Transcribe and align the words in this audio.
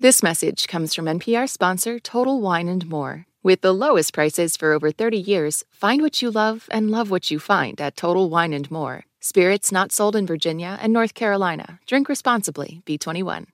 This 0.00 0.22
message 0.22 0.68
comes 0.68 0.94
from 0.94 1.06
NPR 1.06 1.48
sponsor 1.48 1.98
Total 1.98 2.40
Wine 2.40 2.68
and 2.68 2.88
More. 2.88 3.26
With 3.42 3.62
the 3.62 3.74
lowest 3.74 4.14
prices 4.14 4.56
for 4.56 4.72
over 4.72 4.92
30 4.92 5.18
years, 5.18 5.64
find 5.72 6.02
what 6.02 6.22
you 6.22 6.30
love 6.30 6.68
and 6.70 6.88
love 6.88 7.10
what 7.10 7.32
you 7.32 7.40
find 7.40 7.80
at 7.80 7.96
Total 7.96 8.30
Wine 8.30 8.52
and 8.52 8.70
More. 8.70 9.06
Spirits 9.18 9.72
not 9.72 9.90
sold 9.90 10.14
in 10.14 10.24
Virginia 10.24 10.78
and 10.80 10.92
North 10.92 11.14
Carolina. 11.14 11.80
Drink 11.84 12.08
responsibly. 12.08 12.80
B21. 12.86 13.46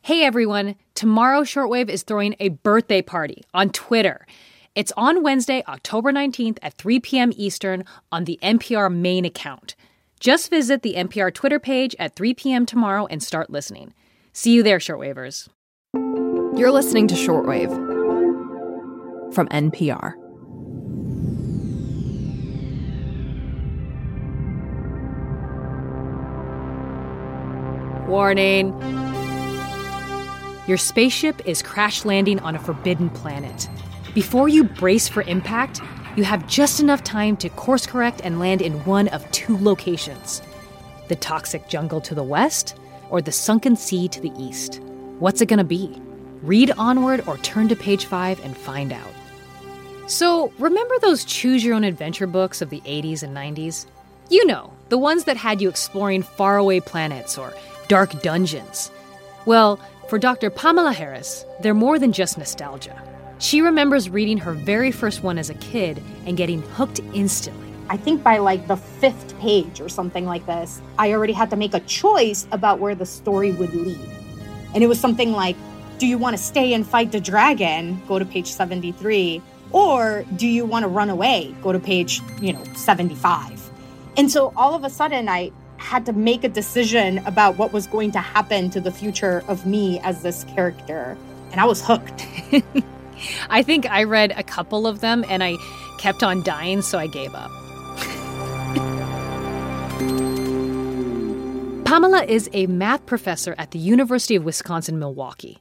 Hey 0.00 0.24
everyone, 0.24 0.76
tomorrow 0.94 1.42
Shortwave 1.42 1.90
is 1.90 2.02
throwing 2.02 2.34
a 2.40 2.48
birthday 2.48 3.02
party 3.02 3.44
on 3.52 3.68
Twitter. 3.68 4.26
It's 4.74 4.92
on 4.96 5.22
Wednesday, 5.22 5.62
October 5.68 6.12
19th 6.12 6.56
at 6.62 6.78
3 6.78 6.98
p.m. 7.00 7.30
Eastern 7.36 7.84
on 8.10 8.24
the 8.24 8.38
NPR 8.42 8.90
main 8.90 9.26
account. 9.26 9.76
Just 10.18 10.48
visit 10.48 10.80
the 10.80 10.94
NPR 10.94 11.34
Twitter 11.34 11.58
page 11.58 11.94
at 11.98 12.16
3 12.16 12.32
p.m. 12.32 12.64
tomorrow 12.64 13.04
and 13.04 13.22
start 13.22 13.50
listening. 13.50 13.92
See 14.32 14.52
you 14.52 14.62
there, 14.62 14.78
Shortwavers. 14.78 15.46
You're 16.58 16.72
listening 16.72 17.06
to 17.06 17.14
Shortwave 17.14 17.72
from 19.32 19.46
NPR. 19.46 20.16
Warning. 28.08 28.76
Your 30.66 30.78
spaceship 30.78 31.46
is 31.46 31.62
crash 31.62 32.04
landing 32.04 32.40
on 32.40 32.56
a 32.56 32.58
forbidden 32.58 33.08
planet. 33.10 33.68
Before 34.12 34.48
you 34.48 34.64
brace 34.64 35.06
for 35.06 35.22
impact, 35.22 35.80
you 36.16 36.24
have 36.24 36.44
just 36.48 36.80
enough 36.80 37.04
time 37.04 37.36
to 37.36 37.48
course 37.50 37.86
correct 37.86 38.20
and 38.24 38.40
land 38.40 38.62
in 38.62 38.84
one 38.84 39.06
of 39.08 39.30
two 39.30 39.56
locations 39.58 40.42
the 41.06 41.14
toxic 41.14 41.68
jungle 41.68 42.00
to 42.00 42.16
the 42.16 42.24
west 42.24 42.76
or 43.10 43.22
the 43.22 43.30
sunken 43.30 43.76
sea 43.76 44.08
to 44.08 44.20
the 44.20 44.32
east. 44.36 44.80
What's 45.20 45.40
it 45.40 45.46
gonna 45.46 45.62
be? 45.62 46.02
Read 46.42 46.70
onward 46.78 47.24
or 47.26 47.38
turn 47.38 47.68
to 47.68 47.76
page 47.76 48.04
five 48.04 48.42
and 48.44 48.56
find 48.56 48.92
out. 48.92 49.12
So, 50.06 50.52
remember 50.58 50.94
those 51.00 51.24
choose 51.24 51.64
your 51.64 51.74
own 51.74 51.84
adventure 51.84 52.26
books 52.26 52.62
of 52.62 52.70
the 52.70 52.80
80s 52.82 53.22
and 53.22 53.36
90s? 53.36 53.86
You 54.30 54.46
know, 54.46 54.72
the 54.88 54.98
ones 54.98 55.24
that 55.24 55.36
had 55.36 55.60
you 55.60 55.68
exploring 55.68 56.22
faraway 56.22 56.80
planets 56.80 57.36
or 57.36 57.52
dark 57.88 58.22
dungeons. 58.22 58.90
Well, 59.46 59.80
for 60.08 60.18
Dr. 60.18 60.48
Pamela 60.48 60.92
Harris, 60.92 61.44
they're 61.60 61.74
more 61.74 61.98
than 61.98 62.12
just 62.12 62.38
nostalgia. 62.38 63.02
She 63.38 63.60
remembers 63.60 64.08
reading 64.08 64.38
her 64.38 64.52
very 64.52 64.90
first 64.90 65.22
one 65.22 65.38
as 65.38 65.50
a 65.50 65.54
kid 65.54 66.02
and 66.24 66.36
getting 66.36 66.62
hooked 66.62 67.00
instantly. 67.14 67.72
I 67.90 67.96
think 67.96 68.22
by 68.22 68.38
like 68.38 68.66
the 68.66 68.76
fifth 68.76 69.38
page 69.38 69.80
or 69.80 69.88
something 69.88 70.26
like 70.26 70.44
this, 70.46 70.80
I 70.98 71.12
already 71.12 71.32
had 71.32 71.50
to 71.50 71.56
make 71.56 71.74
a 71.74 71.80
choice 71.80 72.46
about 72.52 72.78
where 72.78 72.94
the 72.94 73.06
story 73.06 73.52
would 73.52 73.74
lead. 73.74 74.00
And 74.74 74.84
it 74.84 74.86
was 74.86 75.00
something 75.00 75.32
like, 75.32 75.56
do 75.98 76.06
you 76.06 76.16
want 76.16 76.36
to 76.36 76.42
stay 76.42 76.72
and 76.72 76.86
fight 76.86 77.12
the 77.12 77.20
dragon? 77.20 78.00
Go 78.06 78.18
to 78.18 78.24
page 78.24 78.52
73. 78.52 79.42
Or 79.72 80.24
do 80.36 80.46
you 80.46 80.64
want 80.64 80.84
to 80.84 80.88
run 80.88 81.10
away? 81.10 81.54
Go 81.62 81.72
to 81.72 81.78
page, 81.78 82.20
you 82.40 82.52
know, 82.52 82.64
75. 82.74 83.70
And 84.16 84.30
so 84.30 84.52
all 84.56 84.74
of 84.74 84.84
a 84.84 84.90
sudden, 84.90 85.28
I 85.28 85.50
had 85.76 86.06
to 86.06 86.12
make 86.12 86.44
a 86.44 86.48
decision 86.48 87.18
about 87.26 87.58
what 87.58 87.72
was 87.72 87.86
going 87.86 88.12
to 88.12 88.20
happen 88.20 88.70
to 88.70 88.80
the 88.80 88.90
future 88.90 89.44
of 89.48 89.66
me 89.66 90.00
as 90.00 90.22
this 90.22 90.44
character. 90.44 91.16
And 91.52 91.60
I 91.60 91.64
was 91.64 91.84
hooked. 91.84 92.26
I 93.50 93.62
think 93.62 93.90
I 93.90 94.04
read 94.04 94.32
a 94.36 94.42
couple 94.42 94.86
of 94.86 95.00
them 95.00 95.24
and 95.28 95.42
I 95.42 95.56
kept 95.98 96.22
on 96.22 96.42
dying, 96.42 96.82
so 96.82 96.98
I 96.98 97.08
gave 97.08 97.34
up. 97.34 97.50
Pamela 101.84 102.24
is 102.24 102.48
a 102.52 102.66
math 102.66 103.04
professor 103.06 103.54
at 103.58 103.72
the 103.72 103.78
University 103.78 104.36
of 104.36 104.44
Wisconsin 104.44 104.98
Milwaukee. 104.98 105.58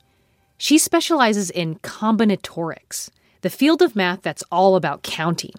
She 0.57 0.77
specializes 0.77 1.49
in 1.49 1.75
combinatorics, 1.79 3.09
the 3.41 3.49
field 3.49 3.81
of 3.81 3.95
math 3.95 4.21
that's 4.21 4.43
all 4.51 4.75
about 4.75 5.03
counting. 5.03 5.53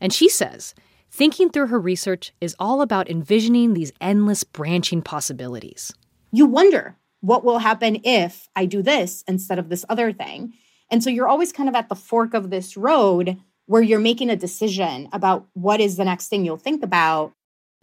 And 0.00 0.12
she 0.12 0.28
says 0.28 0.74
thinking 1.10 1.48
through 1.48 1.68
her 1.68 1.78
research 1.78 2.32
is 2.40 2.56
all 2.58 2.82
about 2.82 3.08
envisioning 3.08 3.72
these 3.72 3.92
endless 4.00 4.42
branching 4.42 5.00
possibilities. 5.00 5.92
You 6.32 6.46
wonder 6.46 6.96
what 7.20 7.44
will 7.44 7.58
happen 7.58 8.00
if 8.02 8.48
I 8.56 8.66
do 8.66 8.82
this 8.82 9.22
instead 9.28 9.60
of 9.60 9.68
this 9.68 9.84
other 9.88 10.12
thing. 10.12 10.54
And 10.90 11.02
so 11.02 11.10
you're 11.10 11.28
always 11.28 11.52
kind 11.52 11.68
of 11.68 11.76
at 11.76 11.88
the 11.88 11.94
fork 11.94 12.34
of 12.34 12.50
this 12.50 12.76
road 12.76 13.38
where 13.66 13.80
you're 13.80 14.00
making 14.00 14.28
a 14.28 14.36
decision 14.36 15.08
about 15.12 15.46
what 15.54 15.80
is 15.80 15.96
the 15.96 16.04
next 16.04 16.28
thing 16.28 16.44
you'll 16.44 16.56
think 16.56 16.82
about. 16.82 17.32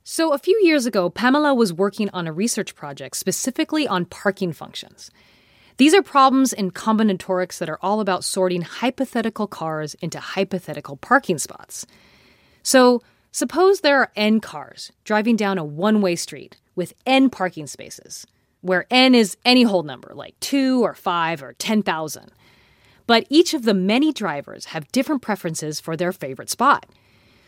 So, 0.03 0.33
a 0.33 0.37
few 0.37 0.59
years 0.63 0.85
ago, 0.85 1.09
Pamela 1.09 1.53
was 1.53 1.73
working 1.73 2.09
on 2.11 2.27
a 2.27 2.33
research 2.33 2.75
project 2.75 3.15
specifically 3.15 3.87
on 3.87 4.05
parking 4.05 4.51
functions. 4.51 5.11
These 5.77 5.93
are 5.93 6.01
problems 6.01 6.53
in 6.53 6.71
combinatorics 6.71 7.57
that 7.59 7.69
are 7.69 7.79
all 7.81 7.99
about 7.99 8.23
sorting 8.23 8.61
hypothetical 8.61 9.47
cars 9.47 9.93
into 9.95 10.19
hypothetical 10.19 10.97
parking 10.97 11.37
spots. 11.37 11.85
So, 12.63 13.01
suppose 13.31 13.81
there 13.81 13.99
are 13.99 14.11
n 14.15 14.39
cars 14.39 14.91
driving 15.03 15.35
down 15.35 15.57
a 15.57 15.63
one 15.63 16.01
way 16.01 16.15
street 16.15 16.57
with 16.75 16.93
n 17.05 17.29
parking 17.29 17.67
spaces, 17.67 18.27
where 18.61 18.85
n 18.91 19.15
is 19.15 19.37
any 19.45 19.63
whole 19.63 19.83
number, 19.83 20.11
like 20.13 20.39
2 20.41 20.83
or 20.83 20.93
5 20.93 21.43
or 21.43 21.53
10,000. 21.53 22.31
But 23.07 23.25
each 23.29 23.53
of 23.53 23.63
the 23.63 23.73
many 23.73 24.13
drivers 24.13 24.65
have 24.65 24.91
different 24.91 25.21
preferences 25.21 25.79
for 25.79 25.97
their 25.97 26.11
favorite 26.11 26.49
spot. 26.49 26.85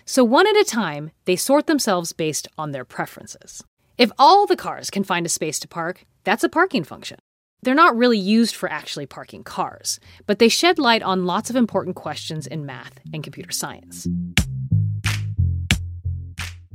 So, 0.05 0.23
one 0.23 0.47
at 0.47 0.57
a 0.57 0.65
time, 0.65 1.11
they 1.25 1.35
sort 1.35 1.67
themselves 1.67 2.13
based 2.13 2.47
on 2.57 2.71
their 2.71 2.85
preferences. 2.85 3.63
If 3.97 4.11
all 4.17 4.45
the 4.45 4.55
cars 4.55 4.89
can 4.89 5.03
find 5.03 5.25
a 5.25 5.29
space 5.29 5.59
to 5.59 5.67
park, 5.67 6.05
that's 6.23 6.43
a 6.43 6.49
parking 6.49 6.83
function. 6.83 7.19
They're 7.63 7.75
not 7.75 7.95
really 7.95 8.17
used 8.17 8.55
for 8.55 8.69
actually 8.69 9.05
parking 9.05 9.43
cars, 9.43 9.99
but 10.25 10.39
they 10.39 10.49
shed 10.49 10.79
light 10.79 11.01
on 11.01 11.25
lots 11.25 11.49
of 11.49 11.55
important 11.55 11.95
questions 11.95 12.45
in 12.45 12.65
math 12.65 12.99
and 13.13 13.23
computer 13.23 13.51
science. 13.51 14.07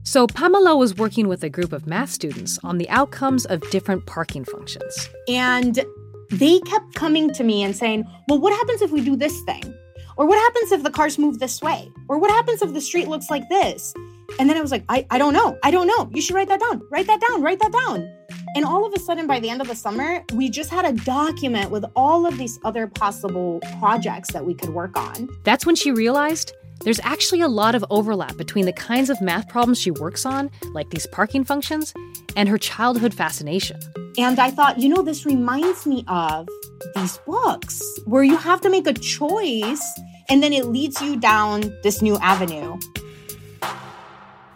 So, 0.03 0.27
Pamela 0.27 0.75
was 0.75 0.97
working 0.97 1.29
with 1.29 1.45
a 1.45 1.51
group 1.51 1.73
of 1.73 1.87
math 1.87 2.09
students 2.09 2.59
on 2.65 2.79
the 2.79 2.89
outcomes 2.89 3.45
of 3.45 3.61
different 3.69 4.07
parking 4.07 4.45
functions. 4.45 5.11
And 5.29 5.85
they 6.31 6.61
kept 6.61 6.95
coming 6.95 7.33
to 7.35 7.45
me 7.45 7.63
and 7.63 7.77
saying, 7.77 8.05
Well, 8.27 8.39
what 8.39 8.55
happens 8.55 8.81
if 8.81 8.91
we 8.91 9.03
do 9.03 9.17
this 9.17 9.39
thing? 9.43 9.75
Or 10.17 10.27
what 10.27 10.39
happens 10.39 10.73
if 10.73 10.83
the 10.83 10.91
cars 10.91 11.19
move 11.19 11.39
this 11.39 11.61
way? 11.61 11.93
Or 12.09 12.19
what 12.19 12.31
happens 12.31 12.63
if 12.63 12.73
the 12.73 12.81
street 12.81 13.09
looks 13.09 13.29
like 13.29 13.47
this? 13.51 13.93
And 14.39 14.49
then 14.49 14.57
I 14.57 14.63
was 14.63 14.71
like, 14.71 14.85
I, 14.89 15.07
I 15.11 15.19
don't 15.19 15.35
know. 15.35 15.59
I 15.63 15.71
don't 15.71 15.87
know. 15.87 16.11
You 16.13 16.23
should 16.23 16.35
write 16.35 16.49
that 16.49 16.61
down. 16.61 16.83
Write 16.91 17.07
that 17.07 17.21
down. 17.29 17.43
Write 17.43 17.61
that 17.61 17.73
down. 17.73 18.18
And 18.55 18.65
all 18.65 18.85
of 18.85 18.93
a 18.95 18.99
sudden, 18.99 19.27
by 19.27 19.41
the 19.41 19.51
end 19.51 19.61
of 19.61 19.69
the 19.69 19.75
summer, 19.75 20.25
we 20.33 20.49
just 20.49 20.71
had 20.71 20.85
a 20.85 20.93
document 20.93 21.71
with 21.71 21.85
all 21.95 22.27
of 22.27 22.39
these 22.39 22.59
other 22.65 22.87
possible 22.87 23.61
projects 23.79 24.33
that 24.33 24.45
we 24.45 24.55
could 24.55 24.71
work 24.71 24.97
on. 24.97 25.29
That's 25.45 25.67
when 25.67 25.75
she 25.75 25.93
realized 25.93 26.53
there's 26.81 27.01
actually 27.03 27.41
a 27.41 27.49
lot 27.49 27.75
of 27.75 27.85
overlap 27.91 28.37
between 28.37 28.65
the 28.65 28.73
kinds 28.73 29.11
of 29.11 29.21
math 29.21 29.49
problems 29.49 29.81
she 29.81 29.91
works 29.91 30.25
on, 30.25 30.51
like 30.73 30.91
these 30.91 31.07
parking 31.07 31.45
functions, 31.45 31.93
and 32.37 32.49
her 32.49 32.59
childhood 32.59 33.13
fascination. 33.13 33.81
And 34.17 34.39
I 34.39 34.51
thought, 34.51 34.79
you 34.79 34.89
know, 34.89 35.03
this 35.03 35.27
reminds 35.27 35.87
me 35.87 36.05
of 36.09 36.49
these 36.95 37.19
books 37.19 37.83
where 38.05 38.23
you 38.23 38.37
have 38.37 38.61
to 38.63 38.71
make 38.71 38.87
a 38.87 38.95
choice 38.95 40.01
and 40.29 40.43
then 40.43 40.53
it 40.53 40.67
leads 40.67 41.01
you 41.01 41.17
down 41.17 41.73
this 41.83 42.03
new 42.03 42.17
avenue. 42.19 42.79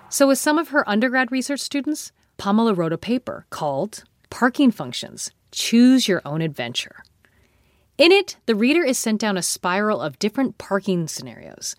So, 0.09 0.29
with 0.29 0.39
some 0.39 0.59
of 0.59 0.69
her 0.69 0.89
undergrad 0.89 1.33
research 1.33 1.61
students, 1.61 2.13
Pamela 2.43 2.75
wrote 2.75 2.93
a 2.93 2.99
paper 2.99 3.47
called 3.51 4.03
Parking 4.29 4.73
Functions 4.73 5.31
Choose 5.53 6.09
Your 6.09 6.21
Own 6.25 6.43
Adventure. 6.43 7.05
In 7.99 8.11
it, 8.11 8.37
the 8.47 8.57
reader 8.57 8.83
is 8.83 8.99
sent 8.99 9.21
down 9.21 9.37
a 9.37 9.43
spiral 9.43 10.01
of 10.01 10.19
different 10.19 10.59
parking 10.59 11.07
scenarios. 11.07 11.77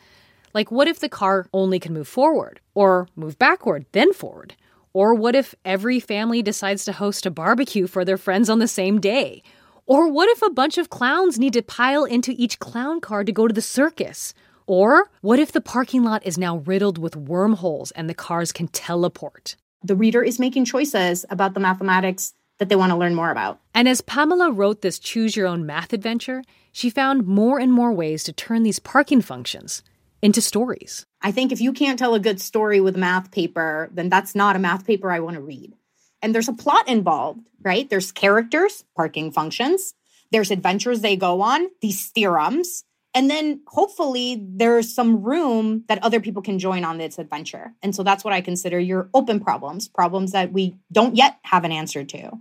Like, 0.54 0.72
what 0.72 0.88
if 0.88 1.02
the 1.02 1.10
car 1.10 1.48
only 1.52 1.82
can 1.82 1.94
move 1.94 2.08
forward, 2.08 2.62
or 2.76 3.10
move 3.18 3.38
backward, 3.38 3.88
then 3.92 4.14
forward? 4.14 4.56
Or 4.94 5.14
what 5.14 5.36
if 5.36 5.54
every 5.66 6.00
family 6.00 6.42
decides 6.42 6.86
to 6.86 6.94
host 6.94 7.26
a 7.26 7.30
barbecue 7.30 7.86
for 7.86 8.06
their 8.06 8.16
friends 8.16 8.50
on 8.50 8.60
the 8.60 8.68
same 8.70 9.02
day? 9.02 9.44
Or 9.86 10.10
what 10.10 10.30
if 10.30 10.42
a 10.42 10.50
bunch 10.50 10.78
of 10.78 10.90
clowns 10.90 11.38
need 11.38 11.52
to 11.52 11.62
pile 11.62 12.06
into 12.06 12.34
each 12.38 12.60
clown 12.60 13.02
car 13.02 13.26
to 13.26 13.34
go 13.34 13.50
to 13.50 13.54
the 13.54 13.62
circus? 13.62 14.34
Or 14.66 15.10
what 15.20 15.40
if 15.40 15.52
the 15.52 15.60
parking 15.60 16.06
lot 16.06 16.26
is 16.26 16.38
now 16.38 16.60
riddled 16.60 16.98
with 16.98 17.18
wormholes 17.18 17.92
and 17.92 18.10
the 18.10 18.14
cars 18.14 18.54
can 18.54 18.70
teleport? 18.70 19.58
The 19.84 19.96
reader 19.96 20.24
is 20.24 20.40
making 20.40 20.66
choices 20.66 21.26
about 21.30 21.54
the 21.54 21.60
mathematics 21.60 22.34
that 22.60 22.70
they 22.70 22.76
want 22.76 22.92
to 22.92 22.98
learn 22.98 23.16
more 23.16 23.32
about. 23.32 23.60
And 23.74 23.88
as 23.88 24.02
Pamela 24.02 24.52
wrote 24.52 24.82
this 24.82 25.00
choose 25.00 25.36
your 25.36 25.48
own 25.48 25.66
math 25.66 25.94
adventure, 25.94 26.44
she 26.72 26.90
found 26.90 27.28
more 27.28 27.60
and 27.60 27.72
more 27.74 27.92
ways 27.92 28.24
to 28.24 28.34
turn 28.34 28.64
these 28.64 28.80
parking 28.80 29.22
functions 29.22 29.84
into 30.22 30.42
stories. 30.42 31.06
I 31.22 31.32
think 31.32 31.52
if 31.52 31.60
you 31.60 31.74
can't 31.74 32.00
tell 32.00 32.16
a 32.16 32.20
good 32.20 32.40
story 32.40 32.80
with 32.80 32.96
a 32.96 33.00
math 33.00 33.32
paper, 33.32 33.90
then 33.94 34.10
that's 34.10 34.36
not 34.36 34.56
a 34.56 34.60
math 34.60 34.88
paper 34.88 35.12
I 35.12 35.20
want 35.20 35.36
to 35.36 35.42
read. 35.42 35.74
And 36.22 36.34
there's 36.34 36.48
a 36.48 36.54
plot 36.54 36.88
involved, 36.88 37.42
right? 37.62 37.90
There's 37.90 38.14
characters, 38.14 38.86
parking 38.96 39.32
functions, 39.32 39.94
there's 40.32 40.50
adventures 40.50 41.02
they 41.02 41.16
go 41.16 41.42
on, 41.42 41.68
these 41.82 42.08
theorems, 42.08 42.86
and 43.14 43.30
then 43.30 43.62
hopefully 43.68 44.44
there's 44.44 44.94
some 44.94 45.22
room 45.24 45.84
that 45.88 46.04
other 46.04 46.20
people 46.20 46.42
can 46.42 46.58
join 46.58 46.84
on 46.84 46.98
this 46.98 47.20
adventure. 47.20 47.74
And 47.84 47.96
so 47.96 48.04
that's 48.04 48.24
what 48.24 48.34
I 48.34 48.42
consider 48.42 48.80
your 48.80 49.10
open 49.14 49.40
problems, 49.40 49.88
problems 49.88 50.32
that 50.32 50.52
we 50.52 50.76
don't 50.92 51.16
yet 51.16 51.38
have 51.44 51.64
an 51.64 51.72
answer 51.72 52.04
to. 52.04 52.32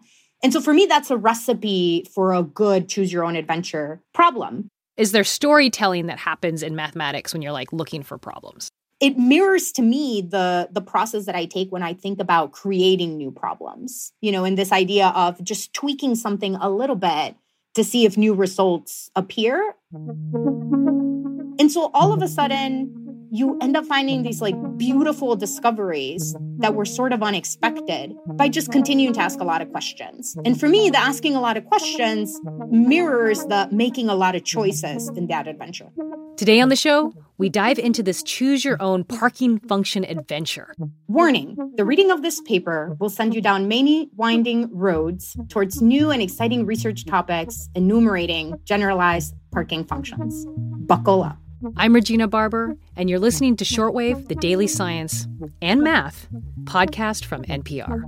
And 0.42 0.52
so 0.52 0.60
for 0.60 0.74
me, 0.74 0.86
that's 0.86 1.10
a 1.10 1.16
recipe 1.16 2.06
for 2.12 2.34
a 2.34 2.42
good 2.42 2.88
choose 2.88 3.12
your 3.12 3.24
own 3.24 3.36
adventure 3.36 4.00
problem. 4.12 4.68
Is 4.96 5.12
there 5.12 5.24
storytelling 5.24 6.06
that 6.06 6.18
happens 6.18 6.62
in 6.62 6.74
mathematics 6.74 7.32
when 7.32 7.42
you're 7.42 7.52
like 7.52 7.72
looking 7.72 8.02
for 8.02 8.18
problems? 8.18 8.68
It 9.00 9.18
mirrors 9.18 9.72
to 9.72 9.82
me 9.82 10.20
the 10.22 10.68
the 10.70 10.80
process 10.80 11.26
that 11.26 11.34
I 11.34 11.46
take 11.46 11.72
when 11.72 11.82
I 11.82 11.92
think 11.92 12.20
about 12.20 12.52
creating 12.52 13.16
new 13.16 13.30
problems. 13.30 14.12
You 14.20 14.32
know, 14.32 14.44
and 14.44 14.56
this 14.56 14.70
idea 14.70 15.08
of 15.08 15.42
just 15.42 15.74
tweaking 15.74 16.14
something 16.14 16.56
a 16.56 16.70
little 16.70 16.96
bit 16.96 17.36
to 17.74 17.84
see 17.84 18.04
if 18.04 18.16
new 18.16 18.34
results 18.34 19.10
appear. 19.16 19.74
And 19.92 21.70
so 21.70 21.90
all 21.92 22.12
of 22.12 22.22
a 22.22 22.28
sudden, 22.28 23.02
you 23.34 23.58
end 23.62 23.78
up 23.78 23.86
finding 23.86 24.22
these 24.22 24.42
like 24.42 24.54
beautiful 24.76 25.36
discoveries 25.36 26.36
that 26.58 26.74
were 26.74 26.84
sort 26.84 27.14
of 27.14 27.22
unexpected 27.22 28.14
by 28.34 28.46
just 28.46 28.70
continuing 28.70 29.14
to 29.14 29.20
ask 29.20 29.40
a 29.40 29.44
lot 29.44 29.62
of 29.62 29.70
questions. 29.70 30.36
And 30.44 30.60
for 30.60 30.68
me, 30.68 30.90
the 30.90 30.98
asking 30.98 31.34
a 31.34 31.40
lot 31.40 31.56
of 31.56 31.64
questions 31.64 32.38
mirrors 32.68 33.40
the 33.46 33.68
making 33.72 34.10
a 34.10 34.14
lot 34.14 34.34
of 34.34 34.44
choices 34.44 35.08
in 35.16 35.28
that 35.28 35.48
adventure. 35.48 35.88
Today 36.36 36.60
on 36.60 36.68
the 36.68 36.76
show, 36.76 37.14
we 37.38 37.48
dive 37.48 37.78
into 37.78 38.02
this 38.02 38.22
choose 38.22 38.66
your 38.66 38.80
own 38.82 39.02
parking 39.02 39.58
function 39.60 40.04
adventure. 40.04 40.74
Warning 41.08 41.56
the 41.76 41.86
reading 41.86 42.10
of 42.10 42.20
this 42.20 42.40
paper 42.42 42.96
will 43.00 43.10
send 43.10 43.34
you 43.34 43.40
down 43.40 43.66
many 43.66 44.10
winding 44.14 44.68
roads 44.76 45.36
towards 45.48 45.80
new 45.80 46.10
and 46.10 46.20
exciting 46.20 46.66
research 46.66 47.06
topics 47.06 47.70
enumerating 47.74 48.58
generalized 48.64 49.34
parking 49.52 49.84
functions. 49.84 50.46
Buckle 50.86 51.22
up. 51.22 51.38
I'm 51.76 51.94
Regina 51.94 52.26
Barber, 52.26 52.76
and 52.96 53.08
you're 53.08 53.20
listening 53.20 53.56
to 53.56 53.64
Shortwave, 53.64 54.26
the 54.26 54.34
daily 54.34 54.66
science 54.66 55.28
and 55.60 55.80
math 55.80 56.26
podcast 56.64 57.24
from 57.24 57.44
NPR. 57.44 58.02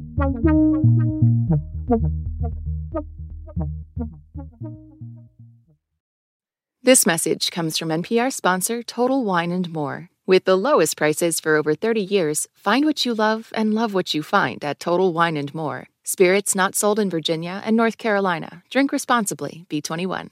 This 6.82 7.06
message 7.06 7.50
comes 7.50 7.78
from 7.78 7.90
NPR 7.90 8.32
sponsor 8.32 8.82
Total 8.82 9.24
Wine 9.24 9.52
and 9.52 9.72
More. 9.72 10.10
With 10.26 10.46
the 10.46 10.56
lowest 10.56 10.96
prices 10.96 11.38
for 11.38 11.56
over 11.56 11.74
30 11.74 12.00
years, 12.00 12.48
find 12.54 12.84
what 12.84 13.06
you 13.06 13.14
love 13.14 13.52
and 13.54 13.72
love 13.72 13.94
what 13.94 14.14
you 14.14 14.22
find 14.22 14.64
at 14.64 14.80
Total 14.80 15.12
Wine 15.12 15.36
and 15.36 15.54
More. 15.54 15.86
Spirits 16.02 16.54
not 16.54 16.74
sold 16.74 16.98
in 16.98 17.08
Virginia 17.08 17.62
and 17.64 17.76
North 17.76 17.98
Carolina. 17.98 18.62
Drink 18.70 18.90
responsibly. 18.90 19.64
B21. 19.70 20.30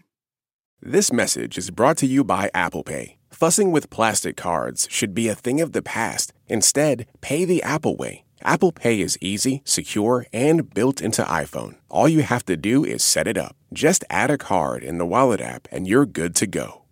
This 0.85 1.13
message 1.13 1.59
is 1.59 1.71
brought 1.71 1.97
to 1.99 2.07
you 2.07 2.25
by 2.25 2.51
Apple 2.53 2.83
Pay. 2.83 3.17
Fussing 3.31 3.71
with 3.71 3.89
plastic 3.89 4.37
cards 4.37 4.89
should 4.91 5.15
be 5.15 5.29
a 5.29 5.35
thing 5.37 5.61
of 5.61 5.71
the 5.71 5.81
past. 5.81 6.33
Instead, 6.49 7.07
pay 7.21 7.45
the 7.45 7.63
Apple 7.63 7.95
way. 7.95 8.25
Apple 8.43 8.73
Pay 8.73 9.01
is 9.01 9.17
easy, 9.21 9.63
secure, 9.65 10.27
and 10.33 10.75
built 10.75 11.01
into 11.01 11.23
iPhone. 11.23 11.77
All 11.89 12.09
you 12.09 12.23
have 12.23 12.45
to 12.47 12.57
do 12.57 12.85
is 12.85 13.05
set 13.05 13.29
it 13.29 13.39
up. 13.39 13.55
Just 13.73 14.03
add 14.11 14.29
a 14.29 14.37
card 14.37 14.83
in 14.83 14.99
the 14.99 15.07
Wallet 15.07 15.41
app 15.41 15.69
and 15.71 15.87
you're 15.87 16.05
good 16.05 16.35
to 16.35 16.49
go. 16.49 16.83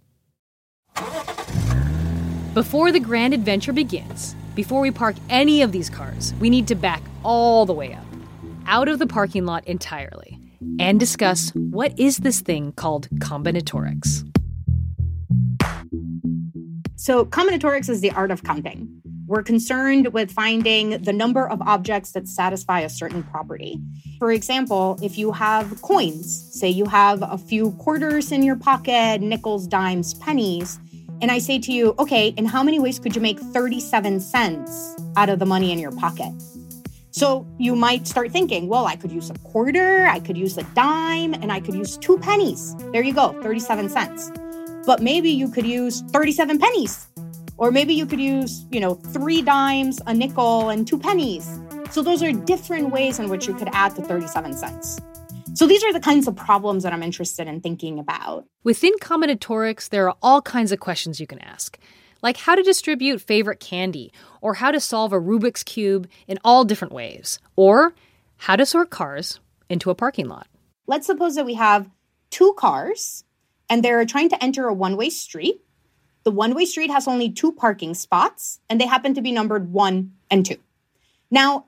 Before 2.55 2.93
the 2.93 3.01
grand 3.01 3.35
adventure 3.35 3.73
begins, 3.73 4.37
before 4.55 4.83
we 4.83 4.93
park 4.93 5.17
any 5.29 5.63
of 5.63 5.73
these 5.73 5.91
cars, 5.91 6.33
we 6.39 6.49
need 6.49 6.69
to 6.69 6.77
back 6.77 7.03
all 7.25 7.67
the 7.67 7.75
way 7.75 7.93
up, 7.95 8.07
out 8.67 8.87
of 8.87 9.01
the 9.01 9.07
parking 9.09 9.47
lot 9.47 9.67
entirely 9.67 10.40
and 10.79 11.01
discuss 11.01 11.51
what 11.55 11.99
is 11.99 12.19
this 12.19 12.41
thing 12.41 12.73
called 12.73 13.09
combinatorics. 13.19 14.27
So, 16.97 17.25
combinatorics 17.25 17.89
is 17.89 18.03
the 18.03 18.11
art 18.11 18.31
of 18.31 18.45
counting. 18.45 19.01
We're 19.27 19.43
concerned 19.43 20.13
with 20.13 20.33
finding 20.33 21.03
the 21.03 21.13
number 21.13 21.49
of 21.49 21.63
objects 21.63 22.13
that 22.13 22.27
satisfy 22.27 22.81
a 22.81 22.89
certain 22.89 23.23
property. 23.23 23.81
For 24.19 24.33
example, 24.33 24.99
if 25.03 25.17
you 25.17 25.33
have 25.33 25.81
coins, 25.83 26.49
say 26.53 26.69
you 26.69 26.85
have 26.87 27.23
a 27.23 27.39
few 27.39 27.71
quarters 27.73 28.33
in 28.33 28.43
your 28.43 28.57
pocket, 28.57 29.21
nickels, 29.21 29.67
dimes, 29.67 30.15
pennies, 30.15 30.79
and 31.23 31.31
I 31.31 31.39
say 31.39 31.59
to 31.59 31.73
you, 31.73 31.95
okay, 31.99 32.29
in 32.29 32.45
how 32.47 32.63
many 32.63 32.81
ways 32.81 32.99
could 32.99 33.15
you 33.15 33.23
make 33.23 33.39
37 33.39 34.21
cents 34.21 34.97
out 35.17 35.29
of 35.29 35.39
the 35.39 35.47
money 35.47 35.71
in 35.71 35.79
your 35.79 35.93
pocket? 35.93 36.33
So 37.13 37.47
you 37.59 37.75
might 37.75 38.07
start 38.07 38.31
thinking, 38.31 38.69
well, 38.69 38.87
I 38.87 38.95
could 38.95 39.11
use 39.11 39.31
a 39.31 39.35
quarter, 39.41 40.07
I 40.07 40.21
could 40.21 40.37
use 40.37 40.57
a 40.57 40.63
dime, 40.75 41.35
and 41.35 41.51
I 41.51 41.61
could 41.61 41.75
use 41.75 41.97
two 41.97 42.19
pennies. 42.19 42.77
There 42.93 43.03
you 43.03 43.13
go, 43.13 43.33
37 43.43 43.89
cents. 43.89 44.31
But 44.87 45.03
maybe 45.03 45.31
you 45.31 45.49
could 45.49 45.67
use 45.67 46.03
37 46.13 46.59
pennies. 46.59 47.09
Or 47.57 47.71
maybe 47.71 47.95
you 47.95 48.07
could 48.07 48.21
use, 48.21 48.65
you 48.71 48.81
know, 48.81 48.95
three 48.95 49.43
dimes, 49.43 50.01
a 50.07 50.15
nickel, 50.15 50.71
and 50.71 50.87
two 50.87 50.99
pennies. 50.99 51.59
So 51.91 52.03
those 52.03 52.23
are 52.23 52.33
different 52.33 52.91
ways 52.91 53.19
in 53.19 53.29
which 53.29 53.49
you 53.49 53.55
could 53.55 53.69
add 53.73 53.97
to 53.97 54.03
37 54.03 54.55
cents. 54.55 54.99
So 55.55 55.67
these 55.67 55.83
are 55.83 55.93
the 55.93 56.01
kinds 56.01 56.29
of 56.29 56.37
problems 56.37 56.85
that 56.85 56.93
I'm 56.93 57.03
interested 57.03 57.49
in 57.49 57.61
thinking 57.61 57.99
about. 57.99 58.47
Within 58.63 58.93
combinatorics, 59.01 59.89
there 59.89 60.09
are 60.09 60.17
all 60.23 60.41
kinds 60.41 60.71
of 60.71 60.79
questions 60.79 61.21
you 61.21 61.27
can 61.27 61.41
ask 61.41 61.77
like 62.23 62.37
how 62.37 62.55
to 62.55 62.63
distribute 62.63 63.21
favorite 63.21 63.61
candy, 63.61 64.13
or 64.41 64.55
how 64.55 64.71
to 64.71 64.81
solve 64.81 65.13
a 65.13 65.21
Rubik's 65.21 65.63
Cube 65.63 66.09
in 66.27 66.39
all 66.45 66.65
different 66.65 66.93
ways, 66.93 67.39
or 67.57 67.95
how 68.39 68.57
to 68.57 68.67
sort 68.67 68.91
cars 68.91 69.41
into 69.69 69.91
a 69.91 69.95
parking 69.95 70.29
lot. 70.29 70.47
Let's 70.87 71.07
suppose 71.07 71.37
that 71.37 71.47
we 71.47 71.55
have 71.55 71.89
two 72.31 72.55
cars 72.55 73.25
and 73.69 73.85
they're 73.85 74.05
trying 74.05 74.29
to 74.31 74.43
enter 74.43 74.67
a 74.67 74.75
one 74.75 74.97
way 74.97 75.11
street. 75.11 75.63
The 76.25 76.31
one 76.31 76.55
way 76.55 76.65
street 76.65 76.91
has 76.91 77.07
only 77.07 77.31
two 77.31 77.53
parking 77.53 77.95
spots 77.95 78.61
and 78.69 78.81
they 78.81 78.87
happen 78.87 79.15
to 79.15 79.23
be 79.23 79.33
numbered 79.33 79.73
one 79.73 80.13
and 80.31 80.45
two. 80.45 80.57
Now, 81.31 81.67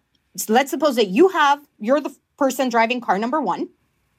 let's 0.48 0.70
suppose 0.70 0.96
that 0.96 1.08
you 1.08 1.28
have, 1.28 1.64
you're 1.78 2.00
the 2.00 2.14
person 2.36 2.68
driving 2.68 3.00
car 3.00 3.18
number 3.18 3.40
one 3.40 3.68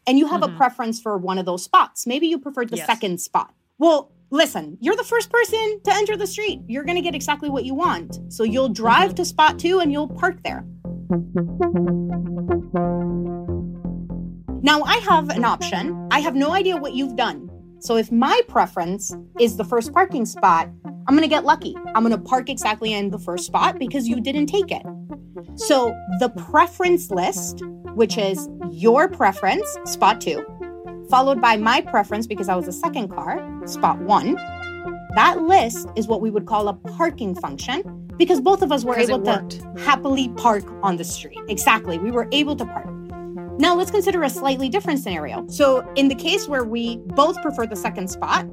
and 0.08 0.18
you 0.18 0.28
have 0.28 0.42
mm-hmm. 0.42 0.54
a 0.54 0.58
preference 0.58 1.02
for 1.02 1.18
one 1.18 1.38
of 1.38 1.46
those 1.46 1.64
spots. 1.64 2.08
Maybe 2.08 2.28
you 2.28 2.40
prefer 2.40 2.66
the 2.66 2.78
yes. 2.78 2.86
second 2.86 3.20
spot. 3.20 3.54
Well, 3.78 4.12
listen, 4.34 4.76
you're 4.82 4.96
the 4.96 5.04
first 5.04 5.30
person 5.30 5.80
to 5.84 5.94
enter 5.94 6.18
the 6.18 6.26
street. 6.26 6.60
You're 6.68 6.84
going 6.84 6.96
to 6.96 7.04
get 7.04 7.14
exactly 7.14 7.50
what 7.50 7.66
you 7.66 7.76
want. 7.76 8.20
So 8.30 8.44
you'll 8.44 8.70
drive 8.70 9.14
to 9.16 9.26
spot 9.26 9.60
two 9.60 9.80
and 9.80 9.92
you'll 9.92 10.10
park 10.10 10.42
there. 10.44 10.66
Now 14.64 14.82
I 14.82 14.98
have 15.08 15.30
an 15.30 15.46
option. 15.46 16.10
I 16.12 16.20
have 16.20 16.36
no 16.36 16.52
idea 16.52 16.76
what 16.78 16.94
you've 16.94 17.16
done. 17.16 17.48
So 17.80 17.96
if 17.96 18.12
my 18.12 18.42
preference 18.48 19.16
is 19.40 19.56
the 19.56 19.64
first 19.64 19.94
parking 19.94 20.26
spot, 20.26 20.68
I'm 20.86 21.16
going 21.16 21.22
to 21.22 21.28
get 21.28 21.46
lucky. 21.46 21.76
I'm 21.94 22.04
going 22.04 22.12
to 22.12 22.18
park 22.18 22.50
exactly 22.50 22.92
in 22.92 23.12
the 23.12 23.20
first 23.20 23.46
spot 23.46 23.78
because 23.78 24.08
you 24.08 24.20
didn't 24.20 24.48
take 24.48 24.72
it. 24.72 24.84
So 25.56 25.96
the 26.20 26.30
preference 26.30 27.12
list, 27.12 27.62
which 27.94 28.18
is 28.18 28.50
your 28.72 29.10
preference, 29.10 29.68
spot 29.86 30.22
two, 30.22 30.44
followed 31.10 31.42
by 31.42 31.58
my 31.58 31.82
preference 31.82 32.28
because 32.28 32.50
I 32.50 32.56
was 32.56 32.66
the 32.66 32.74
second 32.74 33.10
car, 33.10 33.42
spot 33.68 34.00
one. 34.00 34.36
That 35.16 35.42
list 35.42 35.88
is 35.96 36.08
what 36.08 36.22
we 36.22 36.30
would 36.30 36.46
call 36.46 36.68
a 36.68 36.74
parking 36.74 37.36
function 37.36 38.08
because 38.18 38.42
both 38.42 38.62
of 38.62 38.72
us 38.72 38.84
were 38.84 38.98
able 38.98 39.22
to 39.22 39.74
happily 39.78 40.30
park 40.30 40.64
on 40.82 40.98
the 40.98 41.04
street. 41.04 41.40
Exactly. 41.48 41.98
We 41.98 42.12
were 42.12 42.28
able 42.32 42.56
to 42.56 42.66
park. 42.66 42.88
Now 43.60 43.76
let's 43.76 43.92
consider 43.92 44.24
a 44.24 44.30
slightly 44.30 44.70
different 44.70 45.00
scenario. 45.00 45.48
So, 45.48 45.88
in 45.96 46.08
the 46.08 46.16
case 46.16 46.48
where 46.48 46.64
we 46.64 46.98
both 46.98 47.40
prefer 47.42 47.68
the 47.68 47.76
second 47.76 48.10
spot, 48.10 48.48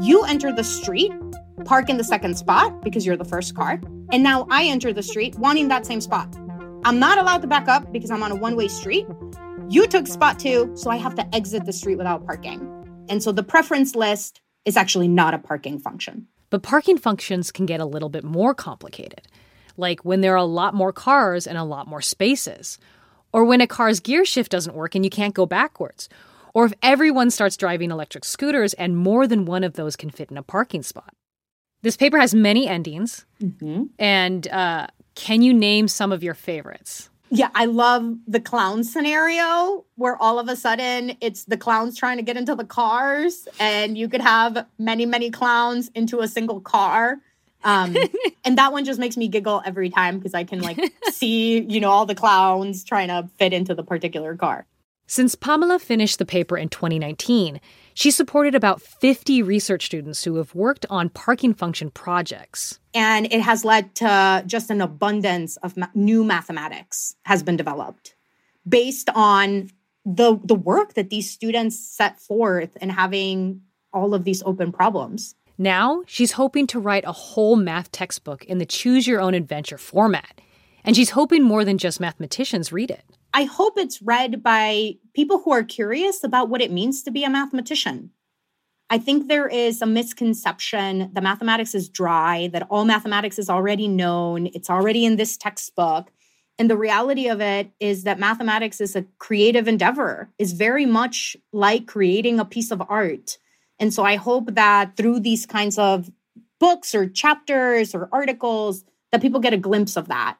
you 0.00 0.24
enter 0.24 0.52
the 0.52 0.64
street, 0.64 1.12
park 1.64 1.88
in 1.88 1.96
the 1.96 2.04
second 2.04 2.36
spot 2.36 2.82
because 2.82 3.06
you're 3.06 3.16
the 3.16 3.24
first 3.24 3.54
car, 3.54 3.80
and 4.12 4.22
now 4.22 4.46
I 4.50 4.64
enter 4.64 4.92
the 4.92 5.02
street 5.02 5.36
wanting 5.36 5.68
that 5.68 5.86
same 5.86 6.00
spot. 6.00 6.36
I'm 6.84 6.98
not 6.98 7.18
allowed 7.18 7.42
to 7.42 7.48
back 7.48 7.68
up 7.68 7.92
because 7.92 8.10
I'm 8.10 8.22
on 8.22 8.32
a 8.32 8.36
one 8.36 8.56
way 8.56 8.68
street. 8.68 9.06
You 9.68 9.88
took 9.88 10.06
spot 10.06 10.38
two, 10.38 10.70
so 10.76 10.90
I 10.90 10.96
have 10.96 11.16
to 11.16 11.34
exit 11.34 11.64
the 11.64 11.72
street 11.72 11.96
without 11.96 12.24
parking. 12.24 12.60
And 13.08 13.20
so 13.20 13.32
the 13.32 13.42
preference 13.42 13.96
list 13.96 14.40
is 14.64 14.76
actually 14.76 15.08
not 15.08 15.34
a 15.34 15.38
parking 15.38 15.80
function. 15.80 16.28
But 16.50 16.62
parking 16.62 16.98
functions 16.98 17.50
can 17.50 17.66
get 17.66 17.80
a 17.80 17.84
little 17.84 18.08
bit 18.08 18.22
more 18.22 18.54
complicated, 18.54 19.22
like 19.76 20.04
when 20.04 20.20
there 20.20 20.34
are 20.34 20.36
a 20.36 20.44
lot 20.44 20.72
more 20.74 20.92
cars 20.92 21.48
and 21.48 21.58
a 21.58 21.64
lot 21.64 21.88
more 21.88 22.00
spaces, 22.00 22.78
or 23.32 23.44
when 23.44 23.60
a 23.60 23.66
car's 23.66 23.98
gear 23.98 24.24
shift 24.24 24.52
doesn't 24.52 24.76
work 24.76 24.94
and 24.94 25.04
you 25.04 25.10
can't 25.10 25.34
go 25.34 25.46
backwards, 25.46 26.08
or 26.54 26.66
if 26.66 26.72
everyone 26.80 27.30
starts 27.30 27.56
driving 27.56 27.90
electric 27.90 28.24
scooters 28.24 28.72
and 28.74 28.96
more 28.96 29.26
than 29.26 29.46
one 29.46 29.64
of 29.64 29.72
those 29.72 29.96
can 29.96 30.10
fit 30.10 30.30
in 30.30 30.38
a 30.38 30.42
parking 30.42 30.84
spot. 30.84 31.12
This 31.82 31.96
paper 31.96 32.18
has 32.18 32.34
many 32.34 32.68
endings, 32.68 33.26
mm-hmm. 33.42 33.84
and 33.98 34.46
uh, 34.48 34.86
can 35.16 35.42
you 35.42 35.52
name 35.52 35.88
some 35.88 36.12
of 36.12 36.22
your 36.22 36.34
favorites? 36.34 37.10
Yeah, 37.30 37.50
I 37.54 37.64
love 37.64 38.16
the 38.28 38.40
clown 38.40 38.84
scenario 38.84 39.84
where 39.96 40.16
all 40.16 40.38
of 40.38 40.48
a 40.48 40.56
sudden 40.56 41.16
it's 41.20 41.44
the 41.44 41.56
clowns 41.56 41.96
trying 41.98 42.18
to 42.18 42.22
get 42.22 42.36
into 42.36 42.54
the 42.54 42.64
cars, 42.64 43.48
and 43.58 43.98
you 43.98 44.08
could 44.08 44.20
have 44.20 44.66
many, 44.78 45.06
many 45.06 45.30
clowns 45.30 45.90
into 45.94 46.20
a 46.20 46.28
single 46.28 46.60
car. 46.60 47.18
Um, 47.64 47.96
and 48.44 48.58
that 48.58 48.72
one 48.72 48.84
just 48.84 49.00
makes 49.00 49.16
me 49.16 49.28
giggle 49.28 49.62
every 49.64 49.90
time 49.90 50.18
because 50.18 50.34
I 50.34 50.44
can 50.44 50.60
like 50.60 50.78
see, 51.10 51.60
you 51.62 51.80
know, 51.80 51.90
all 51.90 52.06
the 52.06 52.14
clowns 52.14 52.84
trying 52.84 53.08
to 53.08 53.28
fit 53.38 53.52
into 53.52 53.74
the 53.74 53.82
particular 53.82 54.36
car. 54.36 54.66
Since 55.06 55.36
Pamela 55.36 55.78
finished 55.78 56.18
the 56.18 56.26
paper 56.26 56.56
in 56.58 56.68
2019, 56.68 57.60
she 57.94 58.10
supported 58.10 58.54
about 58.54 58.82
50 58.82 59.42
research 59.42 59.86
students 59.86 60.24
who 60.24 60.34
have 60.36 60.54
worked 60.54 60.84
on 60.90 61.10
parking 61.10 61.54
function 61.54 61.90
projects. 61.90 62.80
And 62.92 63.32
it 63.32 63.40
has 63.40 63.64
led 63.64 63.94
to 63.96 64.42
just 64.46 64.68
an 64.68 64.80
abundance 64.80 65.56
of 65.58 65.76
ma- 65.76 65.86
new 65.94 66.24
mathematics 66.24 67.14
has 67.24 67.42
been 67.42 67.56
developed 67.56 68.14
based 68.68 69.08
on 69.14 69.70
the 70.04 70.38
the 70.44 70.54
work 70.54 70.94
that 70.94 71.10
these 71.10 71.30
students 71.30 71.78
set 71.78 72.20
forth 72.20 72.76
in 72.76 72.90
having 72.90 73.62
all 73.92 74.14
of 74.14 74.24
these 74.24 74.42
open 74.44 74.72
problems. 74.72 75.34
Now, 75.58 76.02
she's 76.06 76.32
hoping 76.32 76.66
to 76.68 76.80
write 76.80 77.04
a 77.04 77.12
whole 77.12 77.56
math 77.56 77.90
textbook 77.90 78.44
in 78.44 78.58
the 78.58 78.66
choose 78.66 79.06
your 79.06 79.20
own 79.20 79.34
adventure 79.34 79.78
format. 79.78 80.40
And 80.84 80.94
she's 80.94 81.10
hoping 81.10 81.42
more 81.42 81.64
than 81.64 81.78
just 81.78 81.98
mathematicians 81.98 82.72
read 82.72 82.90
it. 82.90 83.15
I 83.36 83.44
hope 83.44 83.76
it's 83.76 84.00
read 84.00 84.42
by 84.42 84.96
people 85.12 85.40
who 85.40 85.52
are 85.52 85.62
curious 85.62 86.24
about 86.24 86.48
what 86.48 86.62
it 86.62 86.72
means 86.72 87.02
to 87.02 87.10
be 87.10 87.22
a 87.22 87.28
mathematician. 87.28 88.12
I 88.88 88.96
think 88.96 89.28
there 89.28 89.46
is 89.46 89.82
a 89.82 89.86
misconception 89.86 91.10
that 91.12 91.22
mathematics 91.22 91.74
is 91.74 91.90
dry, 91.90 92.48
that 92.54 92.66
all 92.70 92.86
mathematics 92.86 93.38
is 93.38 93.50
already 93.50 93.88
known, 93.88 94.46
it's 94.54 94.70
already 94.70 95.04
in 95.04 95.16
this 95.16 95.36
textbook. 95.36 96.10
And 96.58 96.70
the 96.70 96.78
reality 96.78 97.28
of 97.28 97.42
it 97.42 97.70
is 97.78 98.04
that 98.04 98.18
mathematics 98.18 98.80
is 98.80 98.96
a 98.96 99.04
creative 99.18 99.68
endeavor, 99.68 100.30
is 100.38 100.54
very 100.54 100.86
much 100.86 101.36
like 101.52 101.86
creating 101.86 102.40
a 102.40 102.44
piece 102.46 102.70
of 102.70 102.82
art. 102.88 103.36
And 103.78 103.92
so 103.92 104.02
I 104.02 104.16
hope 104.16 104.54
that 104.54 104.96
through 104.96 105.20
these 105.20 105.44
kinds 105.44 105.76
of 105.76 106.10
books 106.58 106.94
or 106.94 107.06
chapters 107.06 107.94
or 107.94 108.08
articles, 108.12 108.82
that 109.12 109.20
people 109.20 109.40
get 109.40 109.52
a 109.52 109.58
glimpse 109.58 109.98
of 109.98 110.08
that, 110.08 110.38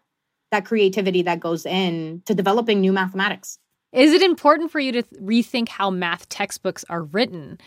that 0.56 0.64
creativity 0.64 1.20
that 1.22 1.38
goes 1.38 1.66
in 1.66 2.22
to 2.25 2.34
developing 2.34 2.80
new 2.80 2.92
mathematics. 2.92 3.58
Is 3.92 4.12
it 4.12 4.22
important 4.22 4.70
for 4.70 4.80
you 4.80 4.92
to 4.92 5.02
rethink 5.22 5.68
how 5.68 5.90
math 5.90 6.28
textbooks 6.30 6.84
are 6.88 7.02
written? 7.02 7.58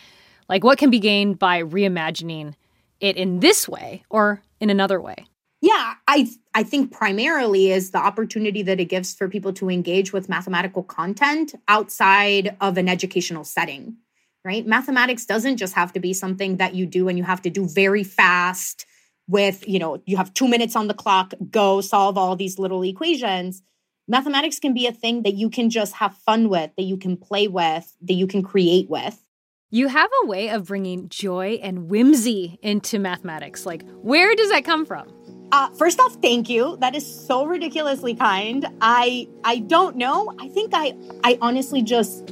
Like 0.48 0.64
what 0.64 0.76
can 0.78 0.90
be 0.90 0.98
gained 0.98 1.38
by 1.38 1.62
reimagining 1.62 2.54
it 2.98 3.16
in 3.16 3.38
this 3.40 3.68
way 3.68 4.02
or 4.10 4.42
in 4.58 4.70
another 4.70 5.00
way? 5.00 5.26
Yeah, 5.62 5.94
I 6.08 6.28
I 6.54 6.64
think 6.64 6.90
primarily 6.90 7.70
is 7.70 7.92
the 7.92 7.98
opportunity 7.98 8.62
that 8.62 8.80
it 8.80 8.86
gives 8.86 9.14
for 9.14 9.28
people 9.28 9.52
to 9.54 9.70
engage 9.70 10.12
with 10.12 10.28
mathematical 10.28 10.82
content 10.82 11.54
outside 11.68 12.56
of 12.60 12.76
an 12.76 12.88
educational 12.88 13.44
setting. 13.44 13.96
Right? 14.44 14.66
Mathematics 14.66 15.26
doesn't 15.26 15.58
just 15.58 15.74
have 15.74 15.92
to 15.92 16.00
be 16.00 16.14
something 16.14 16.56
that 16.56 16.74
you 16.74 16.86
do 16.86 17.08
and 17.08 17.18
you 17.18 17.24
have 17.24 17.42
to 17.42 17.50
do 17.50 17.68
very 17.68 18.02
fast 18.02 18.86
with, 19.28 19.66
you 19.68 19.78
know, 19.78 20.02
you 20.06 20.16
have 20.16 20.34
2 20.34 20.48
minutes 20.48 20.76
on 20.76 20.88
the 20.88 20.94
clock, 20.94 21.34
go 21.50 21.80
solve 21.80 22.18
all 22.18 22.36
these 22.36 22.58
little 22.58 22.82
equations. 22.82 23.62
Mathematics 24.08 24.58
can 24.58 24.74
be 24.74 24.86
a 24.86 24.92
thing 24.92 25.22
that 25.22 25.34
you 25.34 25.48
can 25.50 25.70
just 25.70 25.94
have 25.94 26.16
fun 26.16 26.48
with, 26.48 26.70
that 26.76 26.82
you 26.82 26.96
can 26.96 27.16
play 27.16 27.46
with, 27.46 27.96
that 28.02 28.14
you 28.14 28.26
can 28.26 28.42
create 28.42 28.90
with. 28.90 29.24
You 29.70 29.86
have 29.86 30.10
a 30.24 30.26
way 30.26 30.48
of 30.50 30.66
bringing 30.66 31.08
joy 31.08 31.60
and 31.62 31.88
whimsy 31.88 32.58
into 32.60 32.98
mathematics. 32.98 33.64
Like, 33.64 33.88
where 34.02 34.34
does 34.34 34.50
that 34.50 34.64
come 34.64 34.84
from? 34.84 35.06
Uh, 35.52 35.68
first 35.70 36.00
off, 36.00 36.16
thank 36.20 36.48
you. 36.48 36.76
That 36.78 36.94
is 36.94 37.06
so 37.06 37.44
ridiculously 37.44 38.14
kind. 38.14 38.66
I 38.80 39.28
I 39.44 39.58
don't 39.58 39.96
know. 39.96 40.32
I 40.38 40.48
think 40.48 40.72
I 40.74 40.94
I 41.24 41.38
honestly 41.40 41.82
just 41.82 42.30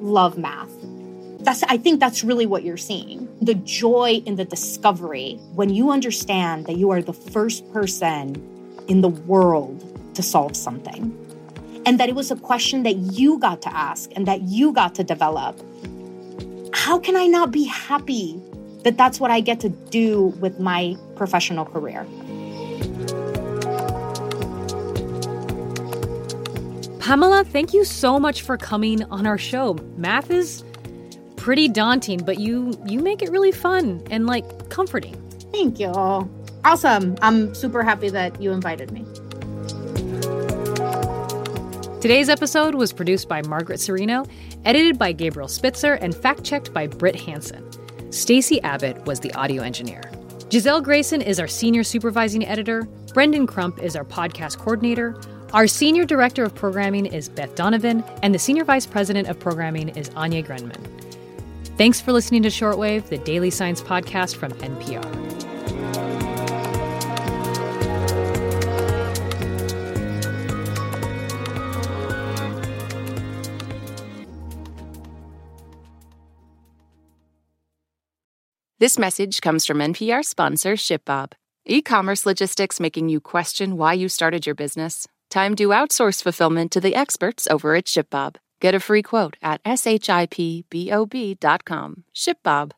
love 0.00 0.38
math. 0.38 0.72
That's 1.40 1.62
I 1.64 1.76
think 1.76 2.00
that's 2.00 2.24
really 2.24 2.46
what 2.46 2.64
you're 2.64 2.76
seeing. 2.76 3.27
The 3.40 3.54
joy 3.54 4.22
in 4.26 4.36
the 4.36 4.44
discovery 4.44 5.38
when 5.54 5.70
you 5.70 5.90
understand 5.90 6.66
that 6.66 6.76
you 6.76 6.90
are 6.90 7.00
the 7.00 7.12
first 7.12 7.70
person 7.72 8.36
in 8.88 9.00
the 9.00 9.08
world 9.08 9.84
to 10.14 10.22
solve 10.22 10.56
something. 10.56 11.14
And 11.86 12.00
that 12.00 12.08
it 12.08 12.14
was 12.14 12.30
a 12.30 12.36
question 12.36 12.82
that 12.82 12.96
you 12.96 13.38
got 13.38 13.62
to 13.62 13.74
ask 13.74 14.10
and 14.16 14.26
that 14.26 14.42
you 14.42 14.72
got 14.72 14.94
to 14.96 15.04
develop. 15.04 15.60
How 16.74 16.98
can 16.98 17.16
I 17.16 17.26
not 17.26 17.50
be 17.50 17.64
happy 17.64 18.40
that 18.82 18.96
that's 18.96 19.20
what 19.20 19.30
I 19.30 19.40
get 19.40 19.60
to 19.60 19.68
do 19.68 20.26
with 20.40 20.58
my 20.58 20.96
professional 21.16 21.64
career? 21.64 22.06
Pamela, 27.00 27.42
thank 27.42 27.72
you 27.72 27.84
so 27.84 28.18
much 28.18 28.42
for 28.42 28.58
coming 28.58 29.02
on 29.04 29.26
our 29.26 29.38
show. 29.38 29.78
Math 29.96 30.30
is 30.30 30.62
pretty 31.48 31.66
daunting, 31.66 32.18
but 32.18 32.38
you 32.38 32.78
you 32.84 33.00
make 33.00 33.22
it 33.22 33.30
really 33.30 33.50
fun 33.50 34.02
and 34.10 34.26
like 34.26 34.68
comforting. 34.68 35.16
Thank 35.50 35.80
you. 35.80 35.88
All. 35.88 36.28
Awesome. 36.62 37.16
I'm 37.22 37.54
super 37.54 37.82
happy 37.82 38.10
that 38.10 38.38
you 38.38 38.52
invited 38.52 38.90
me. 38.90 39.02
Today's 42.02 42.28
episode 42.28 42.74
was 42.74 42.92
produced 42.92 43.30
by 43.30 43.40
Margaret 43.40 43.78
Cirino, 43.78 44.28
edited 44.66 44.98
by 44.98 45.12
Gabriel 45.12 45.48
Spitzer, 45.48 45.94
and 45.94 46.14
fact-checked 46.14 46.74
by 46.74 46.86
Britt 46.86 47.16
Hanson. 47.16 47.64
Stacy 48.12 48.60
Abbott 48.60 49.06
was 49.06 49.20
the 49.20 49.32
audio 49.32 49.62
engineer. 49.62 50.02
Giselle 50.50 50.82
Grayson 50.82 51.22
is 51.22 51.40
our 51.40 51.48
senior 51.48 51.82
supervising 51.82 52.44
editor. 52.44 52.82
Brendan 53.14 53.46
Crump 53.46 53.82
is 53.82 53.96
our 53.96 54.04
podcast 54.04 54.58
coordinator. 54.58 55.18
Our 55.54 55.66
Senior 55.66 56.04
Director 56.04 56.44
of 56.44 56.54
Programming 56.54 57.06
is 57.06 57.30
Beth 57.30 57.54
Donovan, 57.54 58.04
and 58.22 58.34
the 58.34 58.38
Senior 58.38 58.64
Vice 58.64 58.84
President 58.84 59.28
of 59.28 59.40
Programming 59.40 59.88
is 59.96 60.10
Anya 60.10 60.42
Grundmann. 60.42 60.97
Thanks 61.78 62.00
for 62.00 62.12
listening 62.12 62.42
to 62.42 62.48
Shortwave, 62.48 63.04
the 63.04 63.18
daily 63.18 63.50
science 63.50 63.80
podcast 63.80 64.34
from 64.34 64.50
NPR. 64.54 65.04
This 78.80 78.98
message 78.98 79.40
comes 79.40 79.64
from 79.64 79.78
NPR 79.78 80.24
sponsor 80.24 80.72
ShipBob. 80.72 81.34
E 81.64 81.80
commerce 81.80 82.26
logistics 82.26 82.80
making 82.80 83.08
you 83.08 83.20
question 83.20 83.76
why 83.76 83.92
you 83.92 84.08
started 84.08 84.46
your 84.46 84.56
business? 84.56 85.06
Time 85.30 85.54
to 85.54 85.68
outsource 85.68 86.20
fulfillment 86.20 86.72
to 86.72 86.80
the 86.80 86.96
experts 86.96 87.46
over 87.48 87.76
at 87.76 87.84
ShipBob. 87.84 88.34
Get 88.60 88.74
a 88.74 88.80
free 88.80 89.02
quote 89.02 89.36
at 89.40 89.62
shipbob.com. 89.62 90.24
ShipBob. 92.14 92.72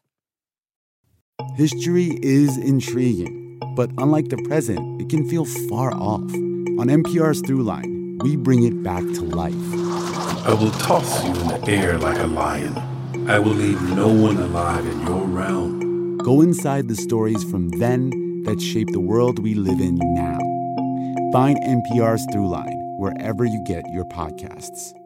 History 1.57 2.19
is 2.23 2.59
intriguing, 2.59 3.59
but 3.75 3.89
unlike 3.97 4.29
the 4.29 4.37
present, 4.49 5.01
it 5.01 5.09
can 5.09 5.27
feel 5.29 5.47
far 5.71 5.93
off. 5.95 6.21
On 6.21 6.87
NPR's 6.87 7.41
Throughline, 7.43 8.23
we 8.23 8.37
bring 8.37 8.65
it 8.65 8.83
back 8.83 9.01
to 9.01 9.23
life. 9.23 9.55
I 10.47 10.53
will 10.53 10.71
toss 10.73 11.25
you 11.25 11.31
in 11.31 11.49
the 11.49 11.65
air 11.69 11.99
like 11.99 12.19
a 12.19 12.27
lion. 12.27 12.77
I 13.29 13.39
will 13.39 13.55
leave 13.55 13.81
no 13.97 14.09
one 14.09 14.37
alive 14.37 14.85
in 14.85 15.01
your 15.07 15.25
realm. 15.25 16.19
Go 16.19 16.43
inside 16.43 16.89
the 16.89 16.97
stories 16.97 17.43
from 17.45 17.71
then 17.71 18.11
that 18.45 18.61
shape 18.61 18.89
the 18.93 19.01
world 19.01 19.39
we 19.39 19.55
live 19.55 19.81
in 19.81 19.97
now. 20.15 20.39
Find 21.33 21.59
NPR's 21.63 22.27
Throughline 22.35 22.99
wherever 22.99 23.47
you 23.47 23.63
get 23.67 23.85
your 23.93 24.05
podcasts. 24.05 25.00